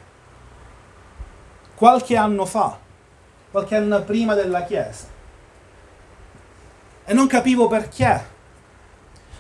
[1.77, 2.77] Qualche anno fa,
[3.53, 5.07] qualche anno prima della Chiesa.
[7.05, 8.39] E non capivo perché.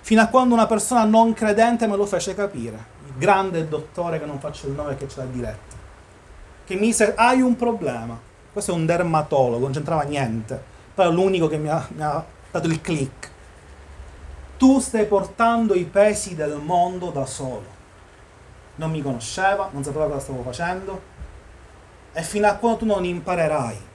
[0.01, 2.99] Fino a quando una persona non credente me lo fece capire.
[3.07, 5.77] Il grande dottore, che non faccio il nome che ce l'ha diretta.
[6.65, 10.61] Che mi disse, hai un problema questo è un dermatologo, non c'entrava niente,
[10.93, 13.31] però è l'unico che mi ha, mi ha dato il click.
[14.57, 17.79] Tu stai portando i pesi del mondo da solo.
[18.75, 21.01] Non mi conosceva, non sapeva cosa stavo facendo.
[22.13, 23.89] E fino a quando tu non imparerai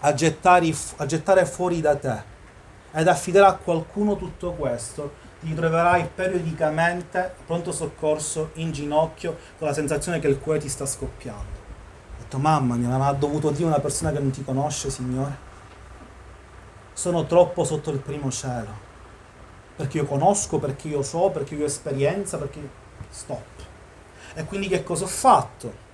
[0.00, 2.36] a gettare, a gettare fuori da te
[2.92, 9.74] ed affidare a qualcuno tutto questo, ti troverai periodicamente pronto soccorso in ginocchio con la
[9.74, 11.58] sensazione che il cuore ti sta scoppiando
[12.28, 15.46] detto, mamma mia, ma ha dovuto dire una persona che non ti conosce, Signore?
[16.92, 18.86] Sono troppo sotto il primo cielo.
[19.74, 22.86] Perché io conosco, perché io so, perché io ho esperienza, perché...
[23.10, 23.46] Stop.
[24.34, 25.86] E quindi che cosa ho fatto?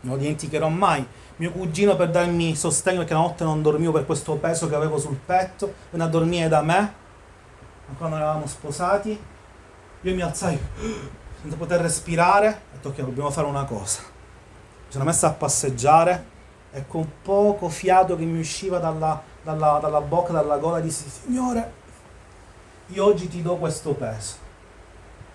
[0.00, 1.06] Non lo dimenticherò mai.
[1.40, 4.98] Mio cugino per darmi sostegno perché la notte non dormivo per questo peso che avevo
[4.98, 6.92] sul petto, venne a dormire da me,
[7.88, 9.18] ancora non eravamo sposati.
[10.02, 10.58] Io mi alzai
[11.40, 15.30] senza poter respirare e ho detto ok, dobbiamo fare una cosa mi sono messo a
[15.30, 16.24] passeggiare
[16.72, 21.72] e con poco fiato che mi usciva dalla dalla, dalla bocca, dalla gola dissi, Signore,
[22.88, 24.48] io oggi ti do questo peso.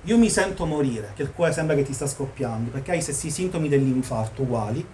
[0.04, 3.02] Io mi sento morire, che il cuore sembra che ti sta scoppiando, perché hai i
[3.02, 4.86] stessi sintomi dell'infarto uguali,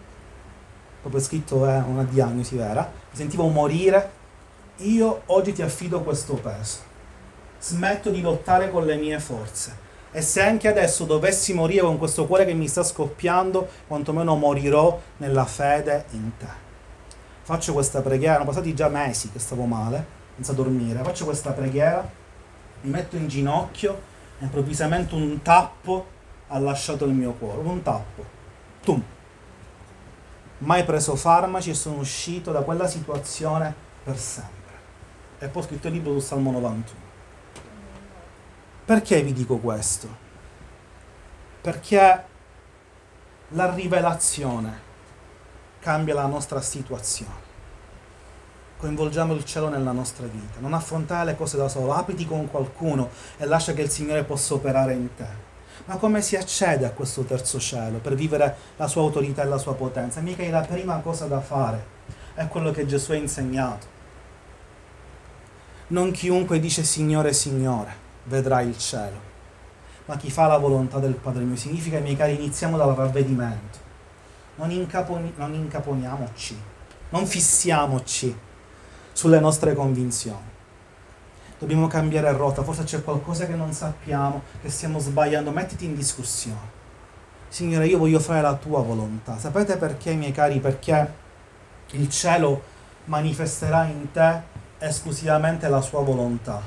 [1.01, 4.19] proprio scritto è una diagnosi vera, mi sentivo morire,
[4.77, 6.89] io oggi ti affido questo peso.
[7.59, 9.89] Smetto di lottare con le mie forze.
[10.11, 14.99] E se anche adesso dovessi morire con questo cuore che mi sta scoppiando, quantomeno morirò
[15.17, 16.69] nella fede in te.
[17.43, 21.03] Faccio questa preghiera, erano passati già mesi che stavo male, senza dormire.
[21.03, 22.07] Faccio questa preghiera,
[22.81, 24.01] mi metto in ginocchio
[24.39, 27.59] e improvvisamente un tappo ha lasciato il mio cuore.
[27.59, 28.39] Un tappo.
[28.83, 29.03] Tum
[30.61, 34.59] mai preso farmaci e sono uscito da quella situazione per sempre.
[35.39, 36.99] E poi ho scritto il libro sul Salmo 91.
[38.85, 40.07] Perché vi dico questo?
[41.61, 42.25] Perché
[43.49, 44.89] la rivelazione
[45.79, 47.49] cambia la nostra situazione.
[48.77, 50.59] Coinvolgiamo il cielo nella nostra vita.
[50.59, 54.55] Non affrontare le cose da solo, apriti con qualcuno e lascia che il Signore possa
[54.55, 55.49] operare in te.
[55.85, 59.57] Ma come si accede a questo terzo cielo per vivere la sua autorità e la
[59.57, 60.21] sua potenza?
[60.21, 61.83] Mica è la prima cosa da fare,
[62.35, 63.99] è quello che Gesù ha insegnato.
[65.87, 67.93] Non chiunque dice Signore, Signore,
[68.25, 69.19] vedrà il cielo,
[70.05, 71.55] ma chi fa la volontà del Padre mio.
[71.55, 73.79] Significa, miei cari, iniziamo dal ravvedimento.
[74.55, 76.57] Non, incaponi- non incaponiamoci,
[77.09, 78.37] non fissiamoci
[79.11, 80.50] sulle nostre convinzioni
[81.61, 86.79] dobbiamo cambiare rotta, forse c'è qualcosa che non sappiamo, che stiamo sbagliando, mettiti in discussione.
[87.49, 89.37] Signore, io voglio fare la tua volontà.
[89.37, 90.59] Sapete perché, miei cari?
[90.59, 91.13] Perché
[91.91, 92.63] il cielo
[93.05, 94.41] manifesterà in te
[94.79, 96.59] esclusivamente la sua volontà.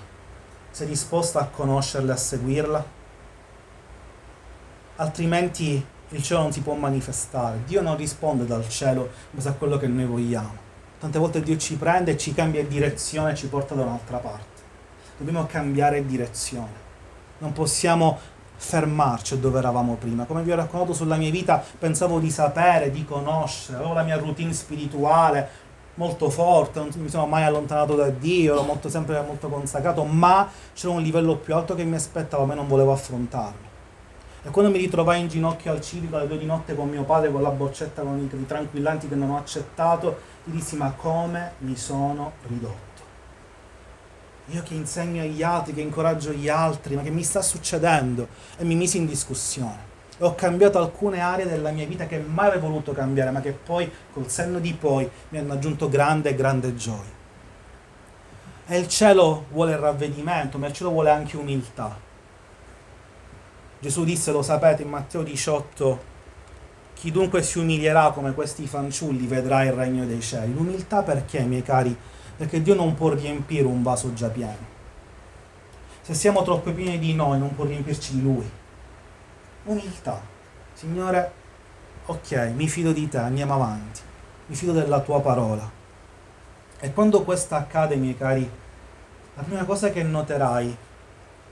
[0.70, 2.84] Sei disposta a conoscerla e a seguirla?
[4.96, 7.64] Altrimenti il cielo non si può manifestare.
[7.66, 10.62] Dio non risponde dal cielo in base a quello che noi vogliamo.
[11.00, 14.53] Tante volte Dio ci prende, ci cambia direzione e ci porta da un'altra parte
[15.16, 16.82] dobbiamo cambiare direzione.
[17.38, 18.18] Non possiamo
[18.56, 20.24] fermarci dove eravamo prima.
[20.24, 24.16] Come vi ho raccontato sulla mia vita, pensavo di sapere, di conoscere, avevo la mia
[24.16, 25.62] routine spirituale
[25.94, 30.48] molto forte, non mi sono mai allontanato da Dio, ero molto, sempre molto consacrato, ma
[30.72, 33.72] c'era un livello più alto che mi aspettava, ma non volevo affrontarlo.
[34.42, 37.30] E quando mi ritrovai in ginocchio al civico alle due di notte con mio padre,
[37.30, 41.76] con la boccetta con i tranquillanti che non ho accettato, gli dissi ma come mi
[41.76, 42.93] sono ridotto.
[44.48, 48.28] Io che insegno agli altri, che incoraggio gli altri, ma che mi sta succedendo?
[48.58, 49.92] E mi misi in discussione.
[50.18, 53.52] E ho cambiato alcune aree della mia vita che mai avrei voluto cambiare, ma che
[53.52, 57.22] poi, col senno di poi, mi hanno aggiunto grande, grande gioia.
[58.66, 61.96] E il cielo vuole ravvedimento, ma il cielo vuole anche umiltà.
[63.80, 66.12] Gesù disse, lo sapete, in Matteo 18,
[66.94, 70.52] chi dunque si umilierà come questi fanciulli vedrà il regno dei cieli.
[70.52, 71.96] L'umiltà perché, miei cari?
[72.36, 74.72] Perché Dio non può riempire un vaso già pieno.
[76.02, 78.50] Se siamo troppo pieni di noi, non può riempirci di Lui.
[79.64, 80.20] Umiltà.
[80.74, 81.32] Signore,
[82.06, 84.00] ok, mi fido di te, andiamo avanti.
[84.46, 85.70] Mi fido della tua parola.
[86.78, 88.50] E quando questo accade, miei cari,
[89.36, 90.76] la prima cosa che noterai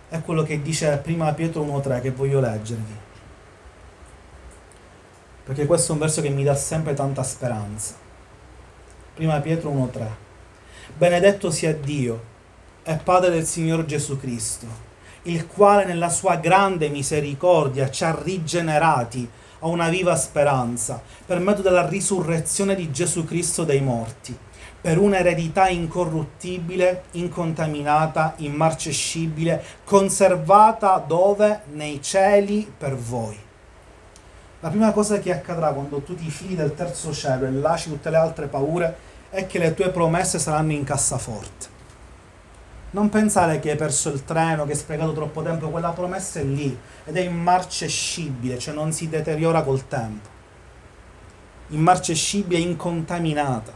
[0.08, 2.96] è quello che dice prima Pietro 1.3 che voglio leggervi.
[5.44, 7.94] Perché questo è un verso che mi dà sempre tanta speranza.
[9.14, 10.06] Prima Pietro 1.3.
[10.88, 12.30] Benedetto sia Dio
[12.82, 14.66] e Padre del Signore Gesù Cristo,
[15.22, 19.28] il quale nella sua grande misericordia ci ha rigenerati
[19.60, 24.36] a una viva speranza per mezzo della risurrezione di Gesù Cristo dai morti,
[24.80, 31.60] per un'eredità incorruttibile, incontaminata, immarcescibile, conservata dove?
[31.72, 33.38] Nei cieli per voi.
[34.58, 38.10] La prima cosa che accadrà quando tu ti fidi del terzo cielo e lasci tutte
[38.10, 41.70] le altre paure è che le tue promesse saranno in cassaforte.
[42.90, 46.44] Non pensare che hai perso il treno, che hai sprecato troppo tempo, quella promessa è
[46.44, 50.28] lì ed è immarcescibile, cioè non si deteriora col tempo.
[51.68, 53.72] Immarcescibile, incontaminata.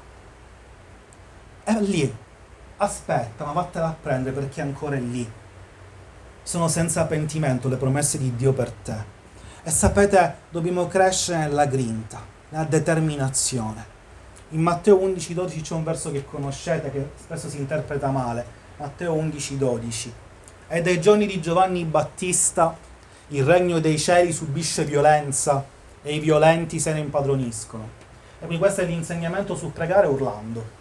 [1.65, 2.15] È lì.
[2.77, 5.27] Aspetta, ma vattela a prendere perché ancora è lì.
[6.43, 9.15] Sono senza pentimento le promesse di Dio per te.
[9.63, 12.21] E sapete, dobbiamo crescere nella grinta,
[12.51, 13.95] nella determinazione
[14.51, 18.45] in Matteo 11-12 c'è un verso che conoscete, che spesso si interpreta male.
[18.77, 20.11] Matteo 11-12.
[20.69, 22.77] E dai giorni di Giovanni Battista
[23.29, 25.65] il regno dei cieli subisce violenza
[26.03, 27.89] e i violenti se ne impadroniscono.
[28.39, 30.75] E quindi questo è l'insegnamento sul pregare urlando.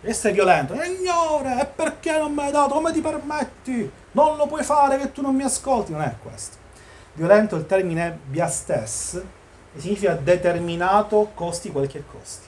[0.00, 2.74] Essere violento, Signore, e perché non me l'hai dato?
[2.74, 3.90] Come ti permetti?
[4.12, 5.90] Non lo puoi fare che tu non mi ascolti.
[5.90, 6.56] Non è questo.
[7.14, 9.20] Violento il termine è biastes,
[9.74, 12.47] che significa determinato costi quel che costi.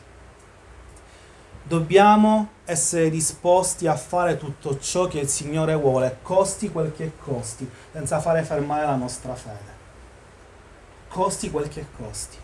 [1.71, 7.71] Dobbiamo essere disposti a fare tutto ciò che il Signore vuole, costi quel che costi,
[7.93, 9.79] senza fare fermare la nostra fede.
[11.07, 12.37] Costi quel che costi.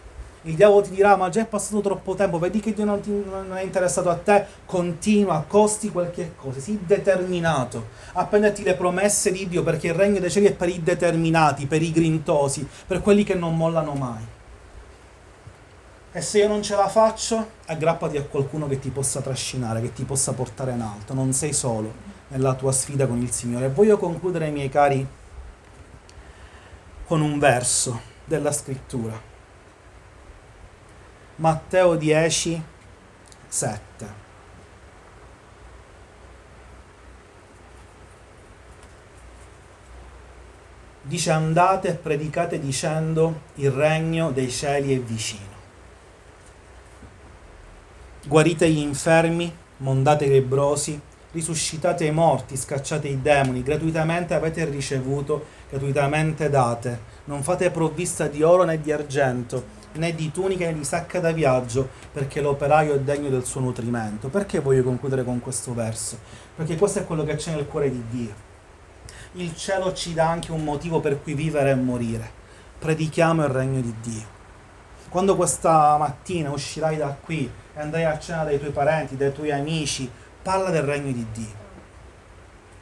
[0.43, 3.11] Il diavolo ti dirà, ma già è passato troppo tempo, vedi che Dio non, ti,
[3.11, 8.75] non è interessato a te, continua, costi quel che costi, sii determinato a prenderti le
[8.75, 12.65] promesse di Dio, perché il regno dei cieli è per i determinati, per i grintosi,
[12.87, 14.35] per quelli che non mollano mai.
[16.17, 19.93] E se io non ce la faccio, aggrappati a qualcuno che ti possa trascinare, che
[19.93, 21.13] ti possa portare in alto.
[21.13, 21.93] Non sei solo
[22.29, 23.69] nella tua sfida con il Signore.
[23.69, 25.07] Voglio concludere, miei cari,
[27.05, 29.21] con un verso della scrittura.
[31.35, 32.63] Matteo 10,
[33.47, 34.09] 7.
[41.03, 45.56] Dice andate e predicate dicendo il regno dei cieli è vicino
[48.27, 51.01] guarite gli infermi, mondate i lebrosi,
[51.31, 57.15] risuscitate i morti, scacciate i demoni, gratuitamente avete ricevuto, gratuitamente date.
[57.27, 61.31] Non fate provvista di oro né di argento, né di tunica né di sacca da
[61.31, 64.29] viaggio, perché l'operaio è degno del suo nutrimento.
[64.29, 66.19] Perché voglio concludere con questo verso?
[66.57, 68.45] Perché questo è quello che c'è nel cuore di Dio.
[69.33, 72.29] Il cielo ci dà anche un motivo per cui vivere e morire.
[72.79, 74.35] Predichiamo il regno di Dio.
[75.11, 79.53] Quando questa mattina uscirai da qui e andrai a cena dai tuoi parenti, dai tuoi
[79.53, 80.11] amici,
[80.43, 81.65] parla del regno di Dio.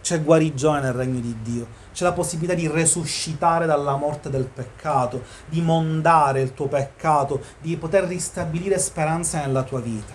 [0.01, 5.25] C'è guarigione nel regno di Dio, c'è la possibilità di resuscitare dalla morte del peccato,
[5.47, 10.13] di mondare il tuo peccato, di poter ristabilire speranza nella tua vita.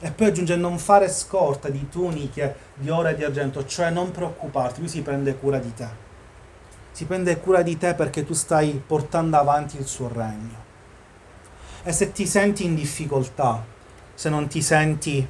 [0.00, 4.12] E poi aggiunge non fare scorta di tuniche, di oro e di argento, cioè non
[4.12, 5.88] preoccuparti, lui si prende cura di te.
[6.92, 10.66] Si prende cura di te perché tu stai portando avanti il suo regno.
[11.82, 13.76] E se ti senti in difficoltà,
[14.18, 15.24] se non ti senti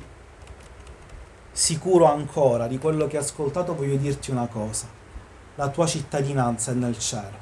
[1.53, 4.87] sicuro ancora di quello che hai ascoltato, voglio dirti una cosa.
[5.57, 7.37] La tua cittadinanza è nel cielo.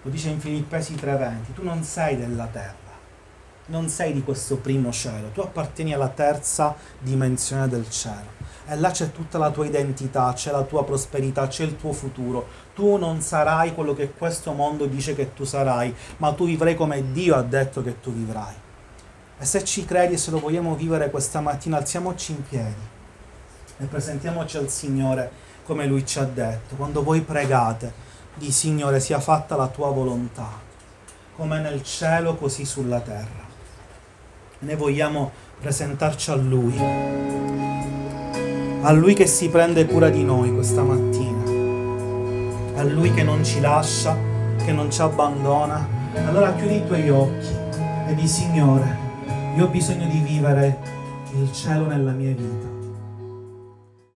[0.00, 2.85] Lo dice in Filippesi 3:20, tu non sei della terra,
[3.66, 8.34] non sei di questo primo cielo, tu appartieni alla terza dimensione del cielo.
[8.68, 12.46] E là c'è tutta la tua identità, c'è la tua prosperità, c'è il tuo futuro.
[12.74, 17.12] Tu non sarai quello che questo mondo dice che tu sarai, ma tu vivrai come
[17.12, 18.54] Dio ha detto che tu vivrai.
[19.38, 22.94] E se ci credi e se lo vogliamo vivere questa mattina, alziamoci in piedi
[23.78, 25.30] e presentiamoci al Signore
[25.64, 26.74] come Lui ci ha detto.
[26.76, 28.04] Quando voi pregate,
[28.34, 30.48] di Signore sia fatta la tua volontà,
[31.36, 33.45] come nel cielo così sulla terra.
[34.58, 36.74] Ne vogliamo presentarci a Lui.
[38.80, 41.44] A Lui che si prende cura di noi questa mattina,
[42.76, 44.16] a Lui che non ci lascia,
[44.64, 47.54] che non ci abbandona, allora chiudi i tuoi occhi
[48.08, 48.96] e di Signore,
[49.56, 50.78] io ho bisogno di vivere
[51.34, 52.75] il cielo nella mia vita.